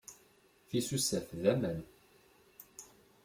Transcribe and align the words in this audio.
Tisusaf 0.67 1.27
d 1.41 1.43
aman. 1.53 1.79